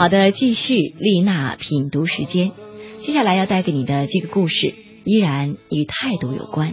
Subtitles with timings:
[0.00, 2.52] 好的，继续丽娜品读时间。
[3.02, 4.72] 接下来要带给你的这个故事，
[5.04, 6.72] 依然与态度有关，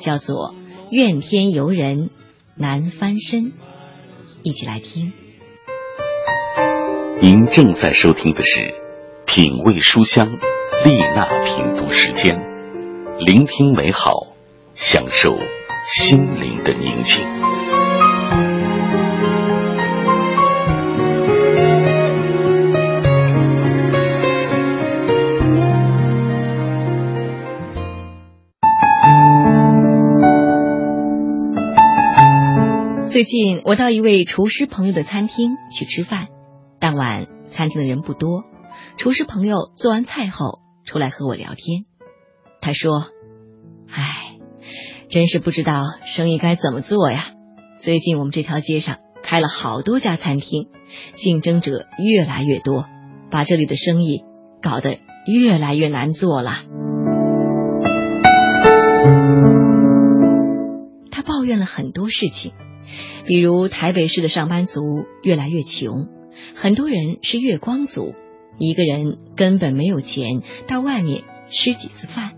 [0.00, 0.56] 叫做
[0.90, 2.10] “怨天尤人
[2.56, 3.52] 难翻身”。
[4.42, 5.12] 一起来听。
[7.22, 8.60] 您正在收听的是
[9.24, 10.26] 《品味书香》
[10.84, 12.36] 丽娜品读时间，
[13.24, 14.34] 聆听美好，
[14.74, 15.38] 享受
[15.96, 17.22] 心灵的宁静。
[33.14, 36.26] 最近我到一位厨师朋友的餐厅去吃饭，
[36.80, 38.42] 当晚餐厅的人不多。
[38.96, 41.84] 厨师朋友做完菜后出来和我聊天，
[42.60, 43.04] 他说
[43.88, 44.36] ：“唉，
[45.10, 47.26] 真是不知道生意该怎么做呀。
[47.78, 50.70] 最近我们这条街上开了好多家餐厅，
[51.14, 52.88] 竞争者越来越多，
[53.30, 54.24] 把这里的生意
[54.60, 56.64] 搞得越来越难做了。”
[61.12, 62.50] 他抱怨了很多事情。
[63.26, 64.80] 比如台北市的上班族
[65.22, 66.08] 越来越穷，
[66.54, 68.14] 很多人是月光族，
[68.58, 72.32] 一个人根本没有钱到外面吃几次饭。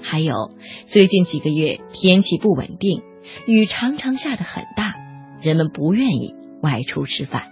[0.00, 0.52] 还有
[0.86, 3.02] 最近几个月天气不稳定，
[3.46, 4.94] 雨常常下得很大，
[5.42, 7.48] 人们不愿意外出吃饭。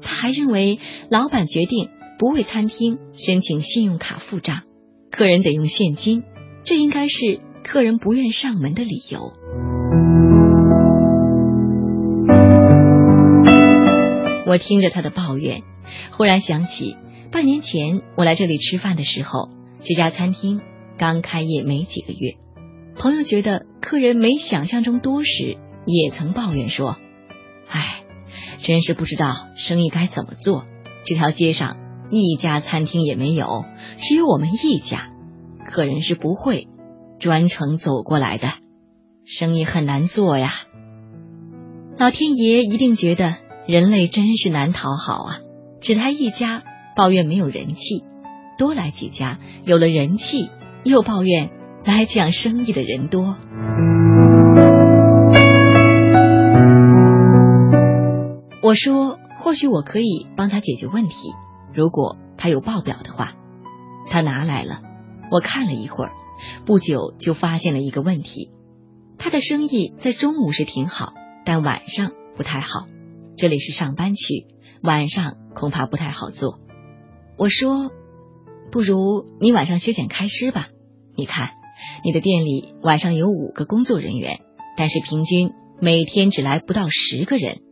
[0.00, 0.80] 他还认为
[1.10, 4.62] 老板决定不为餐厅申请信用卡付账，
[5.10, 6.22] 客人得用现金，
[6.64, 9.32] 这应该是客人不愿上门的理由。
[14.52, 15.62] 我听着他的抱怨，
[16.10, 16.94] 忽然想起
[17.30, 19.48] 半年前我来这里吃饭的时候，
[19.82, 20.60] 这家餐厅
[20.98, 22.34] 刚开业没几个月。
[22.94, 26.98] 朋友觉得客人没想象中多时，也曾抱怨说
[27.66, 28.02] ：“唉，
[28.62, 30.66] 真是不知道生意该怎么做。
[31.06, 31.78] 这条街上
[32.10, 33.64] 一家餐厅也没有，
[34.06, 35.12] 只有我们一家，
[35.64, 36.68] 客人是不会
[37.18, 38.52] 专程走过来的，
[39.24, 40.52] 生意很难做呀。
[41.96, 43.36] 老天爷一定觉得。”
[43.66, 45.38] 人类真是难讨好啊！
[45.80, 46.64] 只来一家
[46.96, 48.04] 抱怨没有人气，
[48.58, 50.50] 多来几家有了人气
[50.82, 51.50] 又抱怨
[51.84, 53.36] 来讲生意的人多。
[58.62, 61.14] 我说，或许我可以帮他解决问题，
[61.72, 63.34] 如果他有报表的话。
[64.10, 64.80] 他拿来了，
[65.30, 66.12] 我看了一会儿，
[66.66, 68.50] 不久就发现了一个问题：
[69.18, 71.12] 他的生意在中午是挺好，
[71.46, 72.86] 但晚上不太好。
[73.36, 74.46] 这里是上班区，
[74.82, 76.58] 晚上恐怕不太好做。
[77.38, 77.90] 我说，
[78.70, 80.68] 不如你晚上休闲开师吧。
[81.16, 81.50] 你看，
[82.04, 84.40] 你的店里晚上有五个工作人员，
[84.76, 85.50] 但是平均
[85.80, 87.62] 每天只来不到十个人。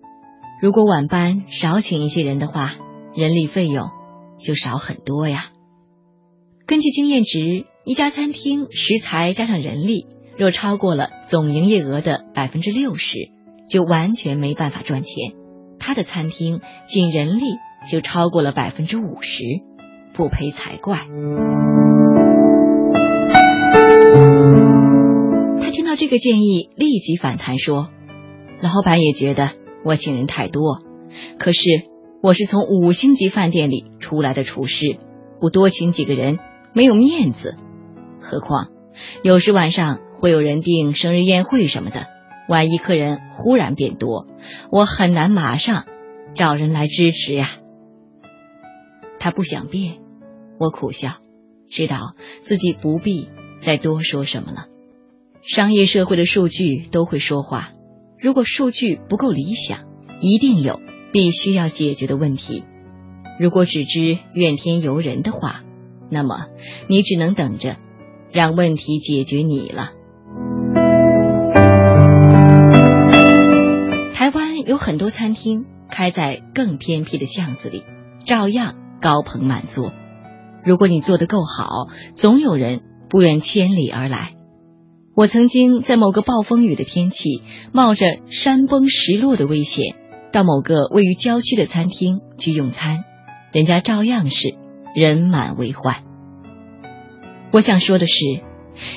[0.63, 2.75] 如果晚班少请一些人的话，
[3.15, 3.89] 人力费用
[4.43, 5.51] 就少很多呀。
[6.67, 10.07] 根据经验值，一家餐厅食材加上人力，
[10.37, 13.31] 若超过了总营业额的百分之六十，
[13.69, 15.40] 就完全没办法赚钱。
[15.81, 17.43] 他的餐厅仅人力
[17.91, 19.43] 就超过了百分之五十，
[20.13, 20.99] 不赔才怪。
[25.61, 27.89] 他听到这个建议，立即反弹说
[28.61, 29.53] ：“老板也觉得
[29.83, 30.81] 我请人太多，
[31.39, 31.61] 可是
[32.23, 34.99] 我是从五星级饭店里出来的厨师，
[35.41, 36.39] 不多请几个人
[36.75, 37.57] 没有面子。
[38.21, 38.69] 何况
[39.23, 42.07] 有时晚上会有人订生日宴会什么的。”
[42.51, 44.27] 万一客人忽然变多，
[44.73, 45.87] 我很难马上
[46.35, 47.49] 找人来支持呀。
[49.21, 49.99] 他不想变，
[50.59, 51.19] 我苦笑，
[51.71, 53.29] 知道自己不必
[53.63, 54.67] 再多说什么了。
[55.43, 57.71] 商业社会的数据都会说话，
[58.19, 59.85] 如果数据不够理想，
[60.21, 60.81] 一定有
[61.13, 62.65] 必须要解决的问题。
[63.39, 65.63] 如果只知怨天尤人的话，
[66.11, 66.49] 那么
[66.89, 67.77] 你只能等着
[68.33, 69.93] 让问题解决你了。
[74.81, 77.85] 很多餐厅开在更偏僻的巷子里，
[78.25, 79.93] 照样高朋满座。
[80.65, 81.69] 如果你做的够好，
[82.15, 82.81] 总有人
[83.11, 84.33] 不远千里而来。
[85.15, 87.43] 我曾经在某个暴风雨的天气，
[87.73, 89.97] 冒着山崩石落的危险，
[90.33, 93.05] 到某个位于郊区的餐厅去用餐，
[93.53, 94.55] 人家照样是
[94.95, 96.05] 人满为患。
[97.53, 98.15] 我想说的是，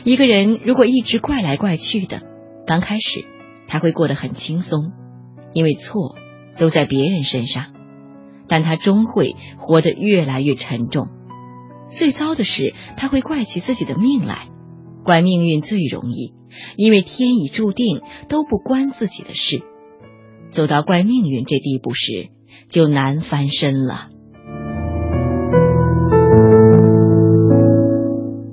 [0.06, 2.21] 一个人如果一直怪来怪去的，
[2.65, 3.25] 刚开始
[3.68, 4.94] 他会过得很轻松。
[5.53, 6.15] 因为错
[6.57, 7.73] 都在别人身上
[8.47, 11.07] 但他终会活得越来越沉重。
[11.97, 14.47] 最糟的是他会怪起自己的命来
[15.03, 16.33] 怪命运最容易
[16.77, 19.63] 因为天已注定都不关自己的事。
[20.51, 22.29] 走到怪命运这地步时
[22.69, 24.09] 就难翻身了。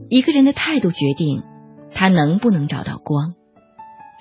[0.08, 1.42] 一个人的态度决定
[1.92, 3.34] 他能不能找到光。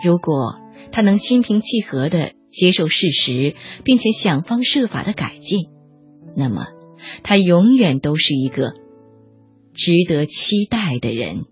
[0.03, 0.55] 如果
[0.91, 5.67] 他能心平气和的接受事实，并且想方设法的改进，
[6.35, 6.67] 那么
[7.23, 8.73] 他永远都是一个
[9.73, 11.45] 值得期待的人。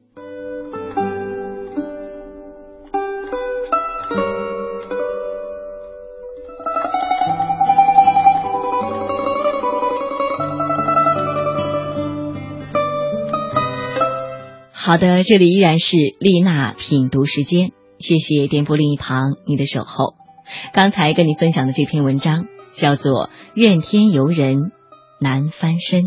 [14.73, 20.26] 好的，这里依然是丽娜品读时间，谢谢电波另一旁你的守候。
[20.73, 24.71] 刚才跟你分享的这篇文章叫做《怨天尤人
[25.19, 26.03] 难翻身》。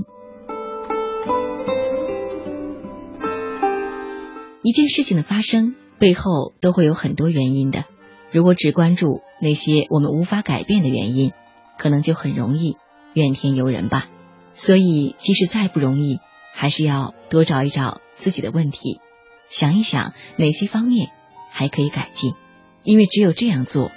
[4.62, 7.84] 一件事情的发生背后都会有很多原因的，
[8.30, 11.32] 如果只关注那些我们无法改变的原因，
[11.78, 12.76] 可能就很容易
[13.14, 14.08] 怨天尤人吧。
[14.54, 16.18] 所以，即使再不容易，
[16.52, 18.00] 还是要多找一找。
[18.22, 19.00] 自己的问题，
[19.48, 21.08] 想一想哪些方面
[21.50, 22.34] 还可以改进，
[22.82, 23.90] 因为只有这样做，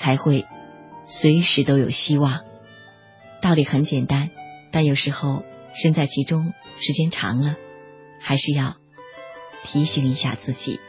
[0.00, 0.46] 才会
[1.08, 2.40] 随时都有希望。
[3.42, 4.30] 道理很简单，
[4.72, 5.42] 但有时候
[5.74, 7.56] 身在其中时间长了，
[8.20, 8.76] 还是要
[9.64, 10.80] 提醒一下自己。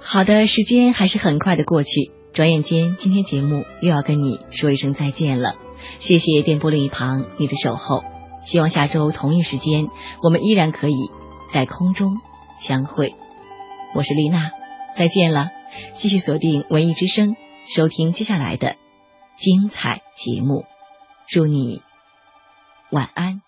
[0.00, 2.10] 好的，时间还是很快的过去。
[2.34, 5.54] 转眼间，今天节目又要跟你说一声再见了。
[6.00, 8.04] 谢谢电波另一旁你的守候，
[8.44, 9.88] 希望下周同一时间
[10.22, 11.10] 我们依然可以
[11.52, 12.16] 在空中
[12.60, 13.14] 相会。
[13.94, 14.50] 我是丽娜，
[14.96, 15.50] 再见了。
[15.96, 17.36] 继续锁定文艺之声，
[17.74, 18.76] 收听接下来的
[19.38, 20.64] 精彩节目。
[21.28, 21.82] 祝你
[22.90, 23.42] 晚安。